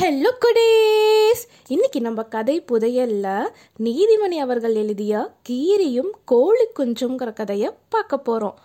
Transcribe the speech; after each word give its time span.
Hello 0.00 0.30
goodies 0.40 1.40
இன்னைக்கு 1.68 2.00
நம்ம 2.00 2.20
கதை 2.24 2.54
புதையல்ல 2.72 3.26
நீதிமணி 3.78 4.36
அவர்கள் 4.36 4.74
எழுதிய 4.74 5.14
கீரியும் 5.48 6.10
கோழி 6.24 6.66
குஞ்சுங்கிற 6.78 7.32
கதையை 7.32 7.70
பார்க்க 7.88 8.18
போகிறோம் 8.18 8.56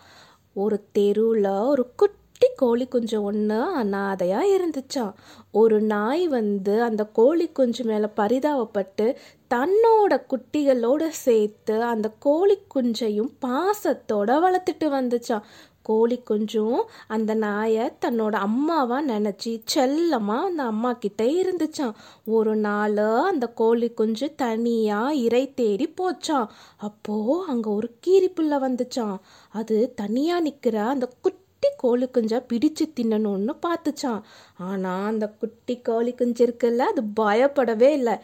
ஒரு 0.55 0.77
தெருவில் 0.91 1.49
ஒரு 1.67 1.85
குட்டி 1.95 2.24
குட்டி 2.35 2.47
கோழி 2.57 2.85
குஞ்சு 2.85 3.17
ஒன்று 3.21 3.57
அனாதையாக 3.79 4.47
இருந்துச்சான் 4.53 5.11
ஒரு 5.51 5.77
நாய் 5.83 6.23
வந்து 6.27 6.73
அந்த 6.83 7.03
கோழி 7.13 7.45
குஞ்சு 7.49 7.83
மேலே 7.83 8.07
பரிதாபப்பட்டு 8.17 9.05
தன்னோட 9.51 10.13
குட்டிகளோடு 10.27 11.07
சேர்த்து 11.19 11.75
அந்த 11.83 12.07
கோழி 12.19 12.57
குஞ்சையும் 12.67 13.29
பாசத்தோட 13.41 14.35
வளர்த்துட்டு 14.39 14.89
வந்துச்சான் 14.89 15.45
கோழி 15.81 16.17
குஞ்சும் 16.23 16.81
அந்த 17.07 17.31
நாயை 17.35 17.85
தன்னோட 17.99 18.35
அம்மாவாக 18.39 19.01
நினச்சி 19.05 19.51
செல்லமாக 19.65 20.47
அந்த 20.47 20.63
அம்மா 20.63 20.91
கிட்டே 20.97 21.29
இருந்துச்சான் 21.41 21.95
ஒரு 22.31 22.55
நாள் 22.57 23.01
அந்த 23.27 23.47
கோழி 23.53 23.89
குஞ்சு 23.93 24.29
தனியாக 24.35 25.15
இறை 25.19 25.43
தேடி 25.53 25.87
போச்சான் 25.97 26.51
அப்போது 26.81 27.39
அங்கே 27.47 27.71
ஒரு 27.71 27.89
கீரிப்புள்ள 28.07 28.59
வந்துச்சான் 28.59 29.17
அது 29.53 29.77
தனியாக 29.95 30.41
நிற்கிற 30.41 30.77
அந்த 30.87 31.07
குட்டி 31.17 31.43
குட்டி 31.63 31.75
கோழி 31.77 32.05
குஞ்சா 32.05 32.39
பிடிச்சு 32.49 32.85
தின்னணும்னு 32.97 33.53
பார்த்துச்சான் 33.65 34.21
ஆனால் 34.67 35.05
அந்த 35.05 35.25
குட்டி 35.41 35.75
கோழி 35.81 36.11
குஞ்சு 36.13 36.43
இருக்குல்ல 36.47 36.87
அது 36.91 37.01
பயப்படவே 37.19 37.89
இல்லை. 37.93 38.15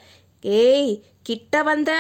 ஏய் 0.44 0.94
கிட்ட 1.24 1.64
வந்த 1.64 1.92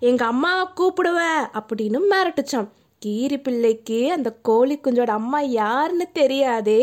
எங்க 0.00 0.24
அம்மாவை 0.24 0.64
கூப்பிடுவ 0.78 1.20
அப்படின்னு 1.60 2.00
மிரட்டுச்சான் 2.12 2.68
கீரி 3.02 3.38
பிள்ளைக்கு 3.38 3.98
அந்த 4.12 4.30
கோழி 4.42 4.76
குஞ்சோட 4.78 5.12
அம்மா 5.20 5.40
யாருன்னு 5.40 6.06
தெரியாதே. 6.12 6.82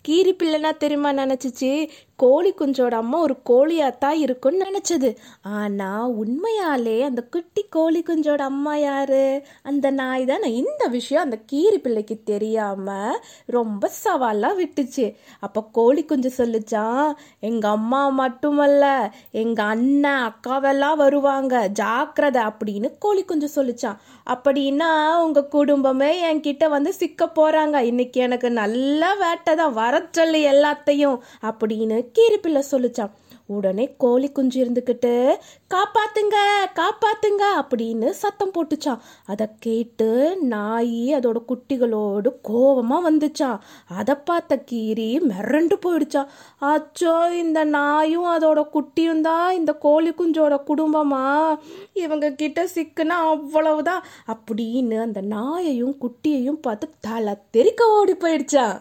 கீரி 0.00 0.32
பிள்ளைனா 0.34 0.70
தெரியுமா 0.76 1.10
நினச்சிச்சு? 1.12 1.72
கோழி 2.16 2.54
குஞ்சோட 2.54 2.90
அம்மா 2.90 3.18
ஒரு 3.18 3.36
கோழியாத்தான் 3.50 4.12
இருக்கும்னு 4.12 4.66
நினச்சது. 4.68 5.16
ஆனால் 5.42 6.14
உண்மையாலே 6.14 7.00
அந்த 7.02 7.22
குட்டி 7.22 7.66
கோழி 7.70 8.02
குஞ்சோட 8.06 8.36
அம்மா 8.36 8.76
யாரு? 8.76 9.42
அந்த 9.62 9.90
நாய் 9.90 10.24
தான். 10.24 10.42
இந்த 10.42 10.86
விஷயம் 10.86 11.22
அந்த 11.22 11.38
கீரி 11.46 11.78
பிள்ளைக்கு 11.78 12.16
தெரியாமல் 12.24 13.20
ரொம்ப 13.46 13.88
சவாலாக 13.88 14.62
விட்டுச்சு. 14.62 15.14
அப்போ 15.40 15.64
கோழி 15.72 16.04
குஞ்சு 16.04 16.32
சொல்லுச்சான் 16.36 17.12
எங்கள் 17.40 17.70
அம்மா 17.70 18.08
மட்டுமல்ல 18.08 19.12
எங்கள் 19.30 19.64
அண்ணன் 19.64 20.32
அக்காவெல்லாம் 20.32 20.96
வருவாங்க. 20.96 21.68
ஜாக்கிரதை 21.68 22.42
அப்படின்னு 22.42 22.90
கோழி 22.98 23.24
குஞ்சு 23.24 23.50
சொல்லிச்சான் 23.56 23.98
அப்படின்னா 24.30 25.22
உங்கள் 25.22 25.48
குடும்பமே 25.48 26.34
என்கிட்ட 26.34 26.68
வந்து 26.68 26.92
சிக்க 26.92 27.30
போகிறாங்க 27.36 27.76
இன்னைக்கு 27.80 28.20
எனக்கு 28.20 28.50
நல்ல 28.50 29.14
வேட்டை 29.14 29.54
தான். 29.54 29.72
வர 29.72 29.94
எல்லாத்தையும். 29.96 31.18
அப்படின்னு 31.42 32.04
கீரிப்பிள்ளை 32.12 32.62
சொல்லுச்சான் 32.70 33.14
உடனே 33.46 33.94
கோழி 33.96 34.32
குஞ்சு 34.32 34.64
இருந்துக்கிட்டு 34.64 35.34
காப்பாத்துங்க 35.74 36.36
காப்பாத்துங்க 36.74 37.44
அப்படின்னு 37.58 38.08
சத்தம் 38.10 38.52
போட்டுச்சான் 38.52 39.02
அதை 39.24 39.46
கேட்டு 39.58 40.36
நாய் 40.40 41.14
அதோட 41.14 41.44
குட்டிகளோடு 41.48 42.30
கோவமாக 42.48 43.10
வந்துச்சான் 43.10 43.58
அதை 43.86 44.14
பார்த்த 44.14 44.56
கீரி 44.56 45.20
மிரண்டு 45.28 45.74
போயிடுச்சான் 45.74 46.28
அச்சோ 46.60 47.30
இந்த 47.30 47.64
நாயும் 47.64 48.24
அதோட 48.24 48.62
குட்டியும் 48.72 49.20
தான் 49.20 49.54
இந்த 49.54 49.72
கோழி 49.72 50.10
குஞ்சோட 50.10 50.60
குடும்பமா? 50.66 51.56
இவங்க 51.92 52.30
கிட்ட 52.30 52.68
சிக்குனா 52.74 53.18
அவ்வளவுதான் 53.26 54.04
அப்படின்னு 54.28 54.98
அந்த 54.98 55.20
நாயையும் 55.20 55.96
குட்டியையும் 56.00 56.60
பார்த்து 56.60 56.88
தலை 57.00 57.34
தெறிக்க 57.50 57.88
ஓடி 57.90 58.12
போயிடுச்சான் 58.12 58.78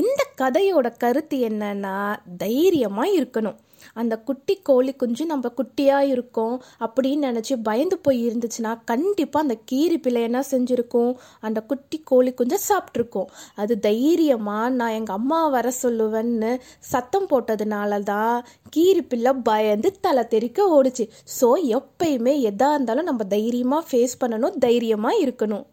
இந்த 0.00 0.20
கதையோட 0.40 0.88
கருத்து 1.02 1.36
என்னன்னா 1.48 1.96
தைரியமாக 2.42 3.14
இருக்கணும். 3.18 3.58
அந்த 4.00 4.14
குட்டி 4.28 4.54
கோழி 4.68 4.92
குஞ்சு 5.00 5.24
நம்ம 5.30 5.46
குட்டியாக 5.58 6.10
இருக்கோம் 6.12 6.54
அப்படின்னு 6.84 7.26
நினச்சி 7.28 7.54
பயந்து 7.66 7.96
போய் 8.04 8.20
இருந்துச்சுன்னா 8.28 8.72
கண்டிப்பாக 8.90 9.44
அந்த 9.44 9.56
கீரி 9.70 9.96
பிள்ளை 10.04 10.20
என்ன 10.28 10.40
செஞ்சுருக்கும்? 10.52 11.12
அந்த 11.46 11.58
குட்டி 11.70 11.98
கோழி 12.10 12.30
குஞ்சை 12.38 12.58
சாப்பிட்ருக்கோம் 12.68 13.28
அது 13.62 13.76
தைரியமாக 13.88 14.70
நான் 14.78 14.96
எங்கள் 14.98 15.18
அம்மா 15.18 15.40
வர 15.56 15.72
சொல்லுவேன்னு 15.82 16.52
சத்தம் 16.92 17.28
போட்டதுனால 17.32 18.00
தான் 18.12 18.34
கீரி 18.76 19.04
பிள்ளை 19.12 19.34
பயந்து 19.50 19.90
தலை 20.06 20.24
தெறிக்க 20.34 20.68
ஓடுச்சு. 20.78 21.06
ஸோ 21.38 21.50
எப்பயுமே 21.80 22.34
எதாக 22.52 22.76
இருந்தாலும் 22.78 23.10
நம்ம 23.10 23.28
தைரியமாக 23.36 23.88
ஃபேஸ் 23.90 24.20
பண்ணணும் 24.24 24.58
தைரியமாக 24.66 25.22
இருக்கணும். 25.26 25.66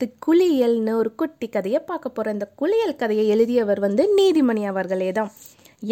பத்து 0.00 0.20
குளியல்னு 0.26 0.92
ஒரு 0.98 1.10
குட்டி 1.20 1.46
கதையை 1.54 1.80
பார்க்க 1.88 2.08
போகிற 2.08 2.32
இந்த 2.36 2.46
குளியல் 2.60 2.98
கதையை 3.00 3.24
எழுதியவர் 3.34 3.80
வந்து 3.84 4.04
நீதிமணி 4.18 4.62
அவர்களே 4.70 5.08
தான் 5.18 5.30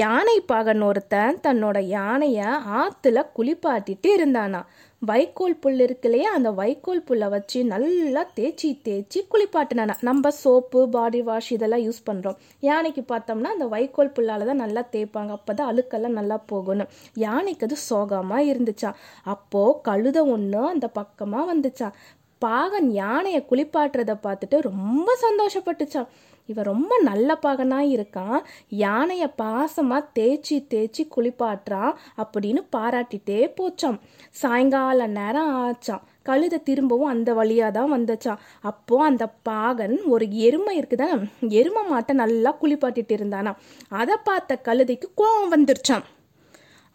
யானை 0.01 0.37
பாகன் 0.51 0.83
ஒருத்தன் 0.87 1.39
தன்னோட 1.45 1.79
யானையை 1.97 2.49
ஆற்றுல 2.81 3.19
குளிப்பாட்டிட்டு 3.37 4.09
இருந்தானா. 4.17 4.61
வைக்கோல் 5.03 5.55
புல் 5.63 5.81
இருக்கு 5.85 6.07
இல்லையா? 6.09 6.31
அந்த 6.37 6.51
வைக்கோல் 6.61 7.05
புல்லை 7.09 7.27
வச்சு 7.35 7.59
நல்லா 7.73 8.23
தேய்ச்சி 8.39 8.69
தேய்ச்சி 8.87 9.21
குளிப்பாட்டினானா. 9.33 9.95
நம்ம 10.09 10.31
சோப்பு 10.41 10.81
பாடி 10.95 11.21
வாஷ் 11.29 11.51
இதெல்லாம் 11.57 11.85
யூஸ் 11.85 12.01
பண்ணுறோம் 12.09 12.39
யானைக்கு 12.69 13.03
பார்த்தோம்னா 13.13 13.53
அந்த 13.57 13.67
வைக்கோல் 13.75 14.13
புல்லால் 14.17 14.49
தான் 14.51 14.63
நல்லா 14.65 14.83
தேய்ப்பாங்க. 14.95 15.33
அப்போ 15.39 15.55
தான் 15.55 15.71
அழுக்கெல்லாம் 15.73 16.19
நல்லா 16.21 16.39
போகணும் 16.53 16.91
யானைக்கு 17.25 17.67
அது 17.69 17.79
சோகமாக 17.89 18.49
இருந்துச்சான் 18.53 18.99
அப்போது 19.35 19.79
கழுத 19.89 20.19
ஒன்று 20.35 20.63
அந்த 20.75 20.89
பக்கமாக 21.01 21.49
வந்துச்சான் 21.53 21.97
பாகன் 22.39 22.91
யானையை 22.93 23.45
குளிப்பாட்டுறதை 23.51 24.17
பார்த்துட்டு 24.23 24.59
ரொம்ப 24.61 25.19
சந்தோஷப்பட்டுச்சான் 25.27 26.11
இவன் 26.49 26.65
ரொம்ப 26.65 26.93
நல்ல 27.03 27.39
பாகனாக 27.43 27.93
இருக்கான். 27.95 28.39
யானையை 28.69 29.29
பாசமாக 29.37 30.09
தேய்ச்சி 30.19 30.57
தேய்ச்சி 30.73 31.03
குளிப்பாட்டுறான் 31.17 31.93
அப்படின்னு 32.23 32.61
பாராட்டிட்டே 32.77 33.41
போச்சான் 33.59 33.99
சாயங்கால 34.31 35.07
நேரம் 35.07 35.51
ஆச்சான் 35.65 36.07
கழுதை 36.23 36.59
திரும்பவும் 36.63 37.09
அந்த 37.09 37.35
வழியாக 37.35 37.71
தான் 37.71 37.93
வந்துச்சான் 37.93 38.43
அப்போது 38.61 39.05
அந்த 39.05 39.27
பாகன் 39.43 39.97
ஒரு 40.05 40.25
எருமை 40.31 40.81
இருக்குதானே? 40.81 41.19
எருமை 41.61 41.83
மாட்டை 41.91 42.15
நல்லா 42.15 42.57
குளிப்பாட்டிட்டு 42.63 43.17
இருந்தானா 43.19 43.55
அதை 43.89 44.17
பார்த்த 44.25 44.61
கழுதைக்கு 44.65 45.11
கோவம் 45.17 45.53
வந்துருச்சான் 45.55 46.07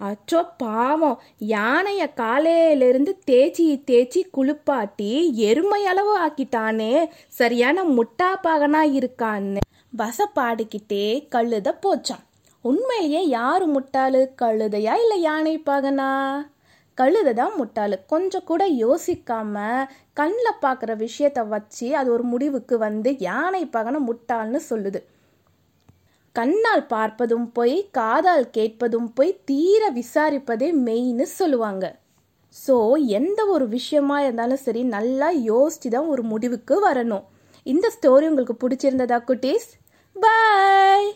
அச்சோ 0.08 0.40
பாவம். 0.58 1.18
யானைய 1.48 2.04
காலையிலிருந்து 2.14 3.12
தேய்ச்சி 3.30 3.66
தேய்ச்சி 3.90 4.22
குளிப்பாட்டி 4.38 5.10
எருமை 5.50 5.82
அளவு 5.86 6.14
ஆக்கிட்டானே. 6.26 6.94
சரியான 7.40 7.84
முட்டாப்பாகனா 7.98 8.82
இருக்கான்னு. 9.00 9.64
வசப்பாடிக்கிட்டே 9.94 11.06
கழுத 11.36 11.72
போச்சான். 11.86 12.24
உண்மையிலேயே 12.66 13.22
யாரு 13.28 13.66
முட்டாளு? 13.76 14.22
கழுதையா 14.42 14.94
இல்லை 15.04 15.18
யானை 15.22 15.56
பாகனா? 15.66 16.10
கழுதை 16.98 17.34
தான் 17.34 17.56
முட்டாளு. 17.60 17.96
கொஞ்சம் 18.08 18.44
கூட 18.44 18.64
யோசிக்காம 18.84 19.56
கண்ணில் 20.14 20.62
பார்க்குற 20.62 20.92
விஷயத்த 21.06 21.40
வச்சு 21.48 21.88
அது 22.00 22.10
ஒரு 22.12 22.24
முடிவுக்கு 22.24 22.78
வந்து 22.78 23.10
யானை 23.20 23.64
பகனை 23.66 24.02
முட்டாள்னு 24.10 24.60
சொல்லுது. 24.70 25.00
கண்ணால் 26.36 26.86
பார்ப்பதும் 26.94 27.48
போய் 27.54 27.76
காதால் 27.92 28.48
கேட்பதும் 28.50 29.10
போய் 29.14 29.42
தீர 29.46 29.92
விசாரிப்பதே 29.98 30.70
மெயின்னு 30.86 31.26
சொல்லுவாங்க. 31.40 31.86
ஸோ 32.56 32.76
எந்த 33.20 33.40
ஒரு 33.46 33.66
விஷயமா 33.68 34.18
இருந்தாலும் 34.22 34.64
சரி 34.64 34.84
நல்லா 34.84 35.30
யோசிச்சு 35.52 35.90
தான் 35.96 36.10
ஒரு 36.14 36.24
முடிவுக்கு 36.24 36.76
வரணும். 36.90 37.24
இந்த 37.64 37.88
ஸ்டோரி 37.96 38.28
உங்களுக்கு 38.32 38.56
பிடிச்சிருந்ததா 38.64 39.20
குட்டீஸ்? 39.30 39.70
பாய் 40.16 41.08